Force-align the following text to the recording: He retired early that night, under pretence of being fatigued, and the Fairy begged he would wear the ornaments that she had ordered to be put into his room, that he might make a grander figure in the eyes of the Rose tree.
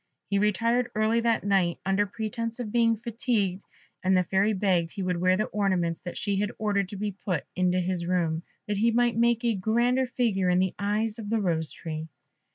He 0.31 0.39
retired 0.39 0.89
early 0.95 1.19
that 1.19 1.43
night, 1.43 1.77
under 1.85 2.07
pretence 2.07 2.59
of 2.59 2.71
being 2.71 2.95
fatigued, 2.95 3.65
and 4.03 4.17
the 4.17 4.23
Fairy 4.23 4.51
begged 4.51 4.89
he 4.93 5.03
would 5.03 5.17
wear 5.21 5.37
the 5.37 5.43
ornaments 5.45 5.99
that 5.99 6.17
she 6.17 6.37
had 6.37 6.51
ordered 6.57 6.89
to 6.89 6.95
be 6.95 7.11
put 7.11 7.45
into 7.55 7.79
his 7.79 8.07
room, 8.07 8.41
that 8.67 8.77
he 8.77 8.89
might 8.89 9.15
make 9.15 9.45
a 9.45 9.53
grander 9.53 10.07
figure 10.07 10.49
in 10.49 10.57
the 10.57 10.73
eyes 10.79 11.19
of 11.19 11.29
the 11.29 11.39
Rose 11.39 11.71
tree. 11.71 12.07